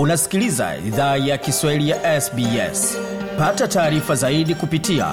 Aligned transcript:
unasikiliza 0.00 0.76
idhaa 0.76 1.16
ya 1.16 1.38
kiswahili 1.38 1.88
ya 1.90 2.20
sbs 2.20 2.98
pata 3.38 3.68
taarifa 3.68 4.14
zaidi 4.14 4.54
kupitia 4.54 5.06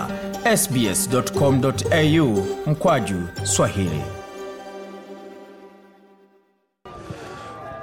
sbscomau 0.57 2.47
mkwaju 2.67 3.15
swahili. 3.43 4.01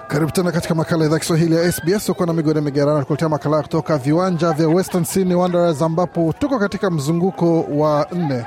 Karibu 0.09 0.33
tena 0.33 0.53
katika 0.53 0.75
makala 0.75 1.05
idhaa 1.07 1.19
kiswahili 1.19 1.55
ya 1.55 1.73
sbs 1.73 2.09
uko 2.09 2.27
na 2.27 2.33
migode 2.33 2.61
migerana 2.61 3.05
kuletea 3.05 3.29
makala 3.29 3.63
kutoka 3.63 3.99
viwanja 3.99 4.53
vya 4.53 4.69
western 4.69 5.05
sydney 5.05 5.35
wanderers 5.35 5.83
ambapo 5.83 6.35
tuko 6.39 6.59
katika 6.59 6.91
mzunguko 6.91 7.63
wa 7.63 8.07
nne 8.13 8.47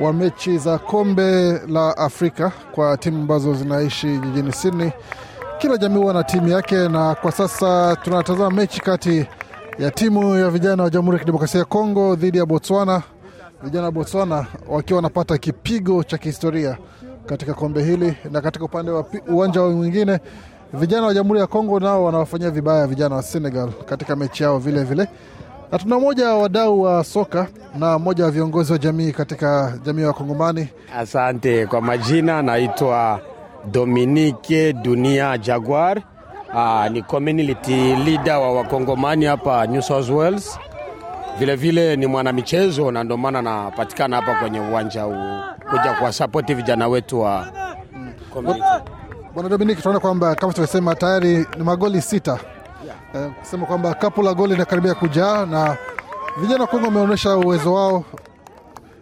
wa 0.00 0.12
mechi 0.12 0.58
za 0.58 0.78
kombe 0.78 1.52
la 1.68 1.96
afrika 1.96 2.52
kwa 2.72 2.96
timu 2.96 3.18
ambazo 3.20 3.54
zinaishi 3.54 4.18
jijini 4.18 4.52
sydney 4.52 4.90
kila 5.60 5.76
jamii 5.76 5.96
huwa 6.00 6.12
na 6.14 6.24
timu 6.24 6.48
yake 6.48 6.88
na 6.88 7.14
kwa 7.14 7.32
sasa 7.32 7.96
tunatazama 7.96 8.50
mechi 8.50 8.80
kati 8.80 9.26
ya 9.78 9.90
timu 9.90 10.34
ya 10.36 10.50
vijana 10.50 10.82
wa 10.82 10.90
jamhuri 10.90 11.14
ya 11.14 11.18
kidemokrasia 11.18 11.58
ya 11.58 11.64
kongo 11.64 12.14
dhidi 12.16 12.38
ya 12.38 12.46
botswana. 12.46 13.02
Vijana 13.62 13.84
wa 13.84 13.92
botswana 13.92 14.46
wakiwa 14.68 14.96
wanapata 14.96 15.38
kipigo 15.38 16.04
cha 16.04 16.18
kihistoria 16.18 16.76
katika 17.26 17.54
kombe 17.54 17.84
hili. 17.84 18.14
Na 18.30 18.40
katika 18.40 18.64
upande 18.64 18.90
wa 18.90 19.04
uwanja 19.28 19.62
mwingine 19.62 20.18
vijana 20.72 21.06
wa 21.06 21.14
jamhuri 21.14 21.40
ya 21.40 21.46
kongo 21.46 21.80
nao 21.80 22.04
wanawafanyia 22.04 22.50
vibaya 22.50 22.86
vijana 22.86 23.16
wa 23.16 23.22
senegal 23.22 23.68
katika 23.86 24.16
mechi 24.16 24.42
yao 24.42 24.58
vile 24.58 24.84
vile. 24.84 25.08
Na 25.72 25.78
tuna 25.78 25.98
mmoja 25.98 26.28
wa 26.28 26.38
wadau 26.42 26.82
wa 26.82 27.04
soka 27.04 27.46
na 27.78 27.98
mmoja 27.98 28.24
wa 28.24 28.30
viongozi 28.30 28.72
wa 28.72 28.78
jamii 28.78 29.12
katika 29.12 29.78
jamii 29.84 30.02
ya 30.02 30.08
wakongomani. 30.08 30.68
Asante 30.98 31.66
kwa 31.66 31.80
majina, 31.80 32.42
naitwa 32.42 33.20
Dominique 33.64 34.72
Dunia 34.72 35.38
Jaguar. 35.38 36.02
Aa, 36.54 36.88
ni 36.88 37.02
community 37.02 37.94
leader 37.96 38.36
wa 38.36 38.52
wakongomani 38.52 39.24
hapa 39.24 39.66
New 39.66 39.82
South 39.82 40.10
Wales. 40.10 40.58
Vile 41.38 41.56
vile 41.56 41.96
ni 41.96 42.06
mwanamichezo 42.06 42.90
na 42.90 43.04
ndio 43.04 43.16
maana 43.16 43.42
napatikana 43.42 44.16
hapa 44.16 44.34
kwenye 44.34 44.60
uwanja 44.60 45.02
huu 45.02 45.40
kuja 45.70 45.92
kuwasapoti 45.98 46.54
vijana 46.54 46.88
wetu 46.88 47.20
wa 47.20 47.46
community. 48.32 48.64
bwana 49.34 49.48
dominik 49.48 49.78
tunaona 49.78 50.00
kwamba 50.00 50.34
kama 50.34 50.52
tulivyosema 50.52 50.94
tayari 50.94 51.46
ni 51.58 51.64
magoli 51.64 52.02
sita 52.02 52.38
eh, 53.14 53.30
kusema 53.40 53.66
kwamba 53.66 53.94
kapu 53.94 54.22
la 54.22 54.34
goli 54.34 54.52
linakaribia 54.52 54.94
kujaa 54.94 55.46
na 55.46 55.76
vijana 56.40 56.60
wa 56.60 56.66
kongo 56.66 56.84
wameonyesha 56.86 57.36
uwezo 57.36 57.74
wao 57.74 58.04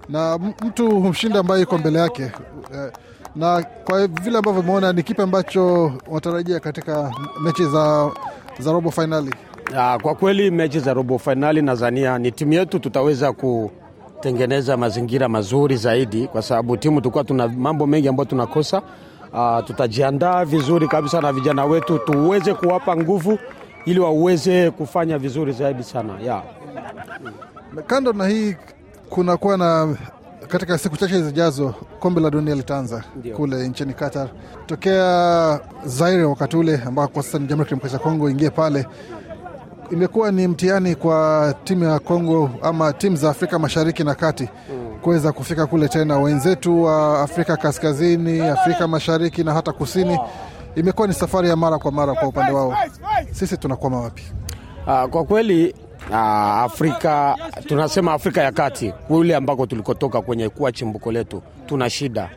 na 0.09 0.39
mtu 0.39 0.91
humshinda 0.91 1.41
ambaye 1.41 1.61
yuko 1.61 1.79
mbele 1.79 1.99
yake 1.99 2.23
eh, 2.75 2.93
na 3.37 3.63
kwa 3.85 4.07
vile 4.07 4.39
ambavyo 4.39 4.61
umeona 4.61 4.93
ni 4.93 5.03
kipi 5.03 5.23
ambacho 5.23 5.93
watarajia 6.11 6.61
katika 6.61 7.13
mechi 7.45 7.65
za, 7.65 8.11
za 8.59 8.73
robo 8.73 8.91
fainali 8.91 9.35
kwa 10.03 10.15
kweli 10.15 10.51
mechi 10.51 10.81
za 10.81 10.95
robo 10.95 11.19
fainali 11.19 11.63
nadhania 11.63 12.19
ni 12.19 12.33
timu 12.33 12.53
yetu 12.53 12.79
tutaweza 12.79 13.33
kutengeneza 13.33 14.77
mazingira 14.77 15.29
mazuri 15.29 15.77
zaidi, 15.77 16.27
kwa 16.27 16.43
sababu 16.43 16.77
timu 16.77 17.01
tulikuwa 17.01 17.25
tuna 17.25 17.49
mambo 17.49 17.87
mengi 17.87 18.09
ambayo 18.09 18.25
tunakosa. 18.29 18.83
Uh, 19.33 19.65
tutajiandaa 19.65 20.45
vizuri 20.45 20.89
kabisa 20.89 21.21
na 21.21 21.33
vijana 21.33 21.65
wetu 21.65 21.99
tuweze 21.99 22.55
kuwapa 22.55 22.97
nguvu 22.97 23.39
ili 23.85 24.01
waweze 24.01 24.71
kufanya 24.71 25.19
vizuri 25.19 25.53
zaidi 25.53 25.83
sana 25.83 26.13
yeah. 26.23 26.43
Kando 27.87 28.13
na 28.13 28.29
hii 28.29 28.57
kunakuwa 29.11 29.57
na 29.57 29.97
katika 30.49 30.79
siku 30.79 30.97
chache 30.97 31.23
zijazo 31.23 31.75
kombe 32.01 32.21
la 32.21 32.31
dunia 32.31 32.55
litaanza 32.55 33.05
kule 33.37 33.69
nchini 33.69 33.95
Qatar 33.95 34.29
tokea 34.67 35.61
Zaire 35.85 36.25
wakati 36.25 36.57
ule 36.57 36.81
ambao 36.87 37.09
kwa 37.09 37.23
sasa 37.23 37.39
ni 37.39 37.47
Jamhuri 37.47 37.61
ya 37.61 37.65
Kidemokrasia 37.65 37.99
ya 37.99 38.05
Kongo 38.05 38.31
ingie 38.31 38.51
pale 38.51 38.87
imekuwa 39.91 40.33
ni 40.33 40.49
mtihani 40.49 40.95
kwa 40.95 41.55
timu 41.65 41.85
ya 41.85 41.99
Kongo 41.99 42.51
ama 42.63 42.93
timu 42.93 43.17
za 43.17 43.31
Afrika 43.31 43.59
Mashariki 43.59 44.05
na 44.05 44.15
Kati 44.15 44.49
kuweza 45.03 45.33
kufika 45.33 45.67
kule 45.67 45.89
tena. 45.89 46.19
Wenzetu 46.19 46.83
wa 46.83 47.21
Afrika 47.23 47.57
Kaskazini, 47.57 48.41
Afrika 48.41 48.89
Mashariki 48.89 49.45
na 49.45 49.53
hata 49.53 49.73
Kusini, 49.73 50.19
imekuwa 50.77 51.09
ni 51.09 51.15
safari 51.15 51.49
ya 51.49 51.57
mara 51.57 51.79
kwa 51.79 51.93
mara 51.93 52.15
kwa 52.15 52.29
upande 52.29 52.53
wao. 52.53 52.75
Sisi 53.33 53.57
tunakwama 53.57 54.01
wapi? 54.01 54.23
Ah, 54.87 55.09
kwa 55.09 55.25
kweli 55.25 55.75
ah, 56.13 56.63
Afrika 56.63 57.37
tunasema 57.67 58.13
Afrika 58.13 58.43
ya 58.43 58.53
kati 58.53 58.93
kule 58.93 59.37
ambako 59.37 59.67
tulikotoka 59.67 60.23
kwenye 60.23 60.49
kuwa 60.49 60.73
chimbuko 60.73 61.13
letu, 61.13 61.43
tuna 61.67 61.91
shida. 61.91 62.31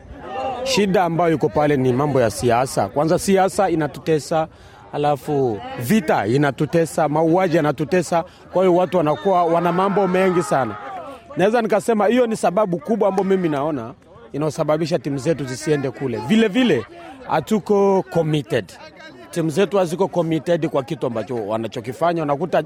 Shida 0.64 1.04
ambayo 1.04 1.34
iko 1.34 1.48
pale 1.48 1.76
ni 1.76 1.92
mambo 1.92 2.20
ya 2.20 2.30
siasa. 2.30 2.88
Kwanza 2.88 3.18
siasa 3.18 3.70
inatutesa, 3.70 4.48
alafu 4.92 5.60
vita 5.80 6.26
inatutesa, 6.26 7.08
mauaji 7.08 7.56
yanatutesa. 7.56 8.24
Kwa 8.52 8.62
hiyo 8.64 8.76
watu 8.76 8.96
wanakuwa 8.96 9.44
wana 9.44 9.72
mambo 9.72 10.08
mengi 10.08 10.42
sana. 10.42 10.76
Naweza 11.36 11.62
nikasema 11.62 12.06
hiyo 12.06 12.26
ni 12.26 12.36
sababu 12.36 12.78
kubwa 12.78 13.08
ambayo 13.08 13.24
mimi 13.28 13.48
naona 13.48 13.94
inaosababisha 14.32 14.98
timu 14.98 15.18
zetu 15.18 15.44
zisiende 15.44 15.90
kule. 15.90 16.18
Vile 16.28 16.48
vile 16.48 16.86
hatuko 17.28 18.04
committed 18.10 18.64
timu 19.30 19.50
zetu 19.50 19.78
haziko 19.78 20.08
committed 20.08 20.68
kwa 20.68 20.82
kitu 20.82 21.06
ambacho 21.06 21.46
wanachokifanya. 21.46 22.22
Unakuta 22.22 22.62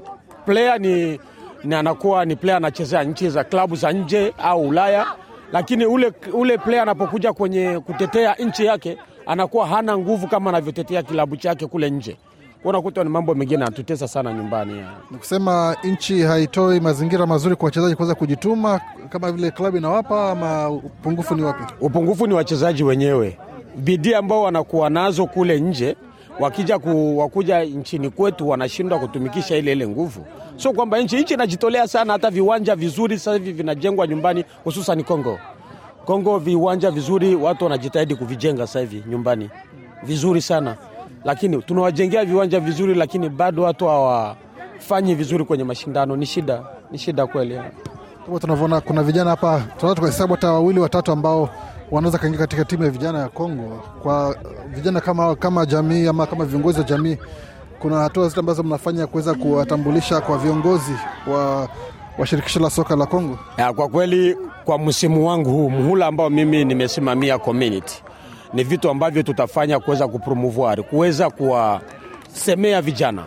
player 0.47 0.79
ni, 0.79 1.19
ni 1.63 1.75
anakuwa 1.75 2.25
ni 2.25 2.35
player 2.35 2.57
anachezea 2.57 3.03
nchi 3.03 3.29
za 3.29 3.43
klabu 3.43 3.75
za 3.75 3.91
nje 3.91 4.33
au 4.37 4.67
Ulaya, 4.67 5.05
lakini 5.51 5.85
ule, 5.85 6.11
ule 6.33 6.57
player 6.57 6.81
anapokuja 6.81 7.33
kwenye 7.33 7.79
kutetea 7.79 8.33
nchi 8.35 8.65
yake 8.65 8.97
anakuwa 9.25 9.67
hana 9.67 9.97
nguvu 9.97 10.27
kama 10.27 10.49
anavyotetea 10.49 11.03
kilabu 11.03 11.35
chake 11.37 11.67
kule 11.67 11.89
nje. 11.89 12.17
Unakuta 12.63 13.03
ni 13.03 13.09
mambo 13.09 13.35
mengine 13.35 13.63
anatutesa 13.63 14.07
sana 14.07 14.33
nyumbani. 14.33 14.83
Ni 15.11 15.17
kusema 15.17 15.75
nchi 15.83 16.21
haitoi 16.21 16.79
mazingira 16.79 17.25
mazuri 17.27 17.55
kwa 17.55 17.65
wachezaji 17.65 17.95
kuweza 17.95 18.15
kujituma 18.15 18.81
kama 19.09 19.31
vile 19.31 19.51
klabu 19.51 19.77
inawapa, 19.77 20.31
ama 20.31 20.69
upungufu 20.69 21.35
ni 21.35 21.41
wapi? 21.41 21.63
Upungufu 21.81 22.27
ni 22.27 22.33
wachezaji 22.33 22.83
wenyewe, 22.83 23.37
bidii 23.75 24.13
ambao 24.13 24.41
wanakuwa 24.41 24.89
nazo 24.89 25.25
kule 25.25 25.59
nje, 25.59 25.95
wakija 26.39 26.79
ku, 26.79 27.17
wakuja 27.17 27.63
nchini 27.63 28.09
kwetu 28.09 28.49
wanashindwa 28.49 28.99
kutumikisha 28.99 29.55
ile 29.57 29.71
ile 29.71 29.87
nguvu. 29.87 30.25
Sio 30.55 30.73
kwamba 30.73 30.99
nchi 30.99 31.17
nchi 31.19 31.33
inajitolea 31.33 31.87
sana, 31.87 32.13
hata 32.13 32.29
viwanja 32.29 32.75
vizuri 32.75 33.17
sasa 33.19 33.33
hivi 33.33 33.51
vinajengwa 33.51 34.07
nyumbani, 34.07 34.45
hususan 34.63 35.03
Kongo. 35.03 35.39
Kongo 36.05 36.37
viwanja 36.39 36.91
vizuri 36.91 37.35
watu 37.35 37.63
wanajitahidi 37.63 38.15
kuvijenga 38.15 38.67
sasa 38.67 38.79
hivi 38.79 39.03
nyumbani 39.09 39.49
vizuri 40.03 40.41
sana, 40.41 40.77
lakini 41.25 41.61
tunawajengea 41.61 42.25
viwanja 42.25 42.59
vizuri, 42.59 42.95
lakini 42.95 43.29
bado 43.29 43.63
watu 43.63 43.87
hawafanyi 43.87 45.15
vizuri 45.15 45.45
kwenye 45.45 45.63
mashindano. 45.63 46.15
Ni 46.15 46.25
shida, 46.25 46.63
ni 46.91 46.97
shida 46.97 47.27
kweli. 47.27 47.59
Kama 48.27 48.39
tunavyoona 48.39 48.81
kuna 48.81 49.03
vijana 49.03 49.29
hapa, 49.29 49.59
tunaweza 49.77 49.95
tukahesabu 49.95 50.33
hata 50.33 50.51
wawili 50.53 50.79
watatu 50.79 51.11
ambao 51.11 51.49
wanaweza 51.91 52.17
kaingia 52.17 52.39
katika 52.39 52.65
timu 52.65 52.83
ya 52.83 52.89
vijana 52.89 53.19
ya 53.19 53.29
Kongo. 53.29 53.81
Kwa 54.03 54.35
vijana 54.75 55.01
kama, 55.01 55.35
kama 55.35 55.65
jamii 55.65 56.07
ama 56.07 56.25
kama 56.25 56.45
viongozi 56.45 56.77
wa 56.79 56.83
jamii, 56.85 57.17
kuna 57.79 57.99
hatua 57.99 58.27
zile 58.29 58.39
ambazo 58.39 58.63
mnafanya 58.63 59.07
kuweza 59.07 59.33
kuwatambulisha 59.35 60.21
kwa 60.21 60.37
viongozi 60.37 60.93
wa, 61.27 61.69
wa 62.17 62.25
shirikisho 62.27 62.59
la 62.59 62.69
soka 62.69 62.95
la 62.95 63.05
Kongo. 63.05 63.39
Ya, 63.57 63.73
kwa 63.73 63.87
kweli 63.87 64.37
kwa 64.65 64.79
msimu 64.79 65.27
wangu 65.27 65.49
huu 65.51 65.69
muhula 65.69 66.07
ambao 66.07 66.29
mimi 66.29 66.65
nimesimamia 66.65 67.37
community 67.37 68.03
ni 68.53 68.63
vitu 68.63 68.89
ambavyo 68.89 69.23
tutafanya 69.23 69.79
kuweza 69.79 70.07
kupromouvoir, 70.07 70.83
kuweza 70.83 71.29
kuwasemea 71.29 72.81
vijana, 72.81 73.23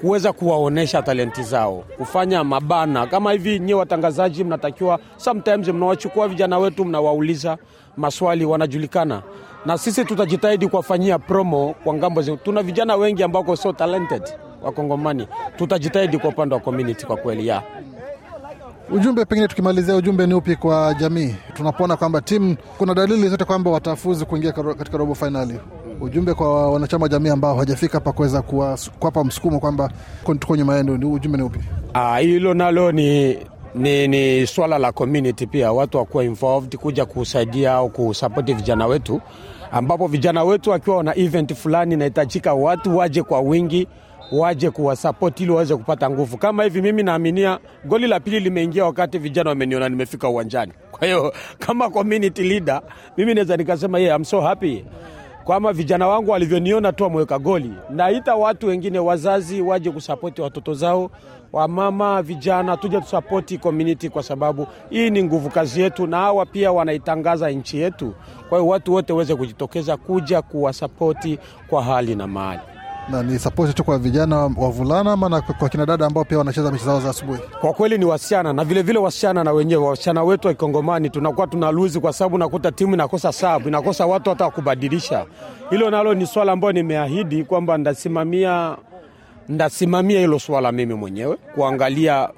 kuweza 0.00 0.32
kuwaonesha 0.32 1.02
talenti 1.02 1.42
zao, 1.42 1.84
kufanya 1.96 2.44
mabana 2.44 3.06
kama 3.06 3.32
hivi. 3.32 3.58
Nyie 3.58 3.74
watangazaji 3.74 4.44
mnatakiwa 4.44 4.98
sometimes 5.16 5.68
mnawachukua 5.68 6.28
vijana 6.28 6.58
wetu, 6.58 6.84
mnawauliza 6.84 7.58
maswali, 7.96 8.44
wanajulikana 8.44 9.22
na 9.66 9.78
sisi 9.78 10.04
tutajitahidi 10.04 10.68
kuwafanyia 10.68 11.18
promo 11.18 11.74
kwa 11.84 11.94
ng'ambo 11.94 12.22
zetu. 12.22 12.38
Tuna 12.44 12.62
vijana 12.62 12.96
wengi 12.96 13.22
ambao 13.22 13.56
so 13.56 13.72
talented 13.72 14.22
Wakongomani, 14.62 15.28
tutajitahidi 15.56 16.18
kwa 16.18 16.30
upande 16.30 16.54
wa 16.54 16.60
community 16.60 17.06
kwa 17.06 17.16
kweli 17.16 17.46
ya 17.46 17.62
Ujumbe 18.90 19.24
pengine 19.24 19.48
tukimalizia, 19.48 19.96
ujumbe 19.96 20.26
ni 20.26 20.34
upi 20.34 20.56
kwa 20.56 20.94
jamii 20.94 21.34
tunapoona 21.54 21.96
kwamba 21.96 22.20
timu 22.20 22.56
kuna 22.78 22.94
dalili 22.94 23.28
zote 23.28 23.44
kwamba 23.44 23.70
watafuzu 23.70 24.26
kuingia 24.26 24.52
katika 24.52 24.98
robo 24.98 25.14
fainali? 25.14 25.60
Ujumbe 26.00 26.34
kwa 26.34 26.70
wanachama 26.70 27.02
wa 27.02 27.08
jamii 27.08 27.28
ambao 27.28 27.52
hawajafika 27.52 27.92
hapa 27.98 28.12
kuweza 28.12 28.42
kuwa- 28.42 28.78
kuwapa 28.98 29.24
msukumo 29.24 29.60
kwamba 29.60 29.90
tuko 30.38 30.56
nyuma 30.56 30.76
yenu, 30.76 31.12
ujumbe 31.12 31.38
ni 31.38 31.44
upi? 31.44 31.58
Ah, 31.94 32.18
hilo 32.18 32.54
nalo 32.54 32.92
ni, 32.92 33.38
ni, 33.74 34.08
ni 34.08 34.46
swala 34.46 34.78
la 34.78 34.92
community 34.92 35.46
pia, 35.46 35.72
watu 35.72 35.98
wakuwa 35.98 36.24
involved 36.24 36.76
kuja 36.76 37.04
kusaidia 37.06 37.72
au 37.72 37.88
kusapoti 37.90 38.54
vijana 38.54 38.86
wetu, 38.86 39.20
ambapo 39.72 40.06
vijana 40.06 40.44
wetu 40.44 40.70
wakiwa 40.70 40.96
wana 40.96 41.16
event 41.18 41.54
fulani 41.54 41.94
inahitajika 41.94 42.54
watu 42.54 42.96
waje 42.96 43.22
kwa 43.22 43.40
wingi 43.40 43.88
waje 44.32 44.70
kuwasapoti 44.70 45.42
ili 45.42 45.52
waweze 45.52 45.76
kupata 45.76 46.10
nguvu. 46.10 46.36
Kama 46.38 46.64
hivi 46.64 46.82
mimi 46.82 47.02
naaminia 47.02 47.58
goli 47.84 48.06
la 48.06 48.20
pili 48.20 48.40
limeingia 48.40 48.84
wakati 48.84 49.18
vijana 49.18 49.50
wameniona 49.50 49.88
nimefika 49.88 50.28
uwanjani. 50.28 50.72
Kwa 50.90 51.06
hiyo 51.06 51.32
kama 51.58 51.90
community 51.90 52.42
leader 52.42 52.82
mimi 53.16 53.34
naweza 53.34 53.56
nikasema 53.56 53.98
yeah, 53.98 54.16
I'm 54.18 54.24
so 54.24 54.40
happy 54.40 54.84
kwama 55.46 55.72
vijana 55.72 56.08
wangu 56.08 56.30
walivyoniona 56.30 56.92
tu 56.92 57.04
wameweka 57.04 57.38
goli, 57.38 57.72
naita 57.90 58.34
watu 58.34 58.66
wengine, 58.66 58.98
wazazi 58.98 59.60
waje 59.62 59.90
kusapoti 59.90 60.42
watoto 60.42 60.74
zao, 60.74 61.10
wamama, 61.52 62.22
vijana, 62.22 62.76
tuje 62.76 63.00
tusapoti 63.00 63.58
community, 63.58 64.08
kwa 64.08 64.22
sababu 64.22 64.66
hii 64.90 65.10
ni 65.10 65.22
nguvu 65.24 65.50
kazi 65.50 65.80
yetu, 65.80 66.06
na 66.06 66.16
hawa 66.16 66.46
pia 66.46 66.72
wanaitangaza 66.72 67.50
nchi 67.50 67.78
yetu. 67.80 68.14
Kwa 68.48 68.58
hiyo 68.58 68.70
watu 68.70 68.92
wote 68.94 69.12
waweze 69.12 69.34
kujitokeza 69.34 69.96
kuja 69.96 70.42
kuwasapoti 70.42 71.38
kwa 71.68 71.82
hali 71.82 72.14
na 72.14 72.26
mali. 72.26 72.60
Na 73.08 73.22
ni 73.22 73.38
sapoti 73.38 73.72
tu 73.72 73.84
kwa 73.84 73.98
vijana 73.98 74.36
wavulana 74.56 75.12
ama 75.12 75.28
na 75.28 75.40
kwa 75.40 75.68
kina 75.68 75.86
dada 75.86 76.06
ambao 76.06 76.24
pia 76.24 76.38
wanacheza 76.38 76.70
mechi 76.72 76.84
zao 76.84 77.00
za 77.00 77.10
asubuhi? 77.10 77.40
Kwa 77.60 77.72
kweli 77.72 77.98
ni 77.98 78.04
wasichana 78.04 78.52
na 78.52 78.64
vilevile 78.64 78.82
vile 78.82 78.98
wasichana 78.98 79.44
na 79.44 79.52
wenyewe, 79.52 79.88
wasichana 79.88 80.22
wetu 80.22 80.48
wa 80.48 80.54
Kikongomani 80.54 81.10
tunakuwa 81.10 81.46
tuna 81.46 81.70
luzi 81.70 82.00
kwa 82.00 82.12
sababu 82.12 82.38
nakuta 82.38 82.72
timu 82.72 82.94
inakosa 82.94 83.32
sabu, 83.32 83.68
inakosa 83.68 84.06
watu 84.06 84.30
hata 84.30 84.44
wakubadilisha. 84.44 85.26
Hilo 85.70 85.90
nalo 85.90 86.14
ni 86.14 86.26
swala 86.26 86.52
ambayo 86.52 86.72
nimeahidi 86.72 87.44
kwamba 87.44 87.78
ndasimamia 87.78 88.76
ndasimamia 89.48 90.20
hilo 90.20 90.38
swala 90.38 90.72
mimi 90.72 90.94
mwenyewe, 90.94 91.36
kuangalia 91.54 92.28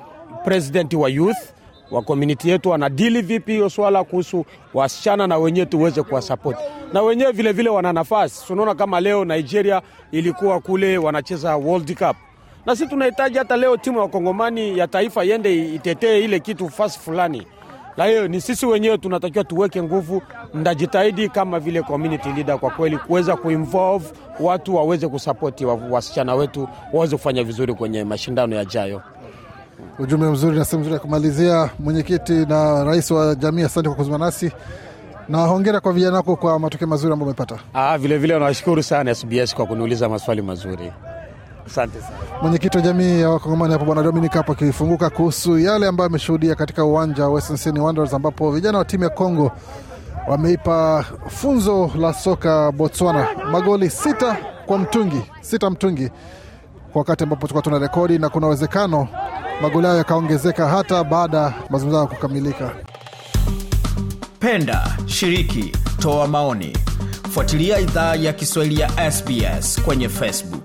president 0.44 0.94
wa 0.94 1.08
youth 1.08 1.38
wa 1.90 2.02
community 2.02 2.50
yetu 2.50 2.70
wanadili 2.70 3.22
vipi 3.22 3.52
hiyo 3.52 3.70
swala 3.70 4.04
kuhusu 4.04 4.44
wasichana, 4.74 5.26
na 5.26 5.38
wenyewe 5.38 5.66
tuweze 5.66 6.02
kuwasapoti 6.02 6.60
na 6.92 7.02
wenyewe 7.02 7.32
vilevile 7.32 7.70
wana 7.70 7.92
nafasi. 7.92 8.46
Tunaona 8.46 8.74
kama 8.74 9.00
leo 9.00 9.24
Nigeria 9.24 9.82
ilikuwa 10.12 10.60
kule 10.60 10.98
wanacheza 10.98 11.56
World 11.56 11.94
Cup, 11.98 12.16
na 12.66 12.76
sisi 12.76 12.88
tunahitaji 12.90 13.38
hata 13.38 13.56
leo 13.56 13.76
timu 13.76 14.00
ya 14.00 14.08
Kongomani 14.08 14.78
ya 14.78 14.86
taifa 14.88 15.24
iende 15.24 15.74
itetee 15.74 16.18
ile 16.24 16.40
kitu 16.40 16.68
fasi 16.70 16.98
fulani. 16.98 17.46
La 17.96 18.06
hiyo 18.06 18.28
ni 18.28 18.40
sisi 18.40 18.66
wenyewe 18.66 18.98
tunatakiwa 18.98 19.44
tuweke 19.44 19.82
nguvu, 19.82 20.22
ndajitahidi 20.54 21.28
kama 21.28 21.60
vile 21.60 21.82
community 21.82 22.28
leader 22.32 22.58
kwa 22.58 22.70
kweli 22.70 22.96
kuweza 22.98 23.36
kuinvolve 23.36 24.06
watu 24.40 24.74
waweze 24.76 25.08
kusapoti 25.08 25.64
wasichana 25.66 26.34
wetu 26.34 26.68
waweze 26.92 27.16
kufanya 27.16 27.44
vizuri 27.44 27.74
kwenye 27.74 28.04
mashindano 28.04 28.56
yajayo. 28.56 29.02
Ujumbe 29.98 30.26
mzuri 30.26 30.58
na 30.58 30.64
sehemu 30.64 30.80
nzuri 30.80 30.94
ya 30.94 31.00
kumalizia. 31.00 31.70
Mwenyekiti 31.78 32.32
na 32.32 32.84
rais 32.84 33.10
wa 33.10 33.34
jamii, 33.34 33.62
asante 33.62 33.88
kwa 33.88 33.96
kuzungumza 33.96 34.24
nasi 34.26 34.52
na 35.28 35.38
hongera 35.46 35.80
kwa 35.80 35.92
vijana 35.92 36.16
wako 36.16 36.36
kwa 36.36 36.58
matokeo 36.58 36.88
mazuri 36.88 37.12
ambayo 37.12 37.26
umepata. 37.26 37.58
Ah, 37.74 37.98
vilevile 37.98 38.38
nawashukuru 38.38 38.82
sana 38.82 39.14
SBS 39.14 39.54
kwa 39.54 39.66
kuniuliza 39.66 40.08
maswali 40.08 40.42
mazuri, 40.42 40.92
asante 41.66 42.00
sana. 42.00 42.16
Mwenyekiti 42.42 42.76
wa 42.76 42.82
jamii 42.82 43.20
ya 43.20 43.30
Wakongomani 43.30 43.72
hapo 43.72 43.84
Bwana 43.84 44.02
Dominic 44.02 44.32
hapo 44.32 44.52
akifunguka 44.52 45.10
kuhusu 45.10 45.58
yale 45.58 45.86
ambayo 45.86 46.08
ameshuhudia 46.10 46.54
katika 46.54 46.84
uwanja 46.84 47.22
wa 47.22 47.28
Western 47.30 47.56
Sydney 47.56 47.82
Wanderers 47.82 48.14
ambapo 48.14 48.50
vijana 48.52 48.78
wa 48.78 48.84
timu 48.84 49.04
ya 49.04 49.10
Kongo 49.10 49.52
wameipa 50.28 51.04
funzo 51.28 51.90
la 51.98 52.12
soka 52.14 52.72
Botswana 52.72 53.26
magoli 53.50 53.90
sita 53.90 54.36
kwa 54.66 54.78
mtungi, 54.78 55.22
sita 55.40 55.70
mtungi, 55.70 56.08
kwa 56.92 56.98
wakati 56.98 57.24
ambapo 57.24 57.40
tulikuwa 57.40 57.62
tuna 57.62 57.78
rekodi 57.78 58.18
na 58.18 58.28
kuna 58.28 58.46
uwezekano 58.46 59.08
magoli 59.62 59.86
hayo 59.86 59.98
yakaongezeka 59.98 60.68
hata 60.68 61.04
baada 61.04 61.38
ya 61.38 61.54
mazungumzo 61.70 61.96
hayo 61.98 62.08
kukamilika. 62.08 62.70
Penda, 64.40 64.96
shiriki, 65.06 65.72
toa 66.02 66.26
maoni, 66.28 66.76
fuatilia 67.30 67.78
idhaa 67.78 68.14
ya 68.14 68.32
Kiswahili 68.32 68.80
ya 68.80 69.10
SBS 69.12 69.82
kwenye 69.82 70.08
Facebook. 70.08 70.57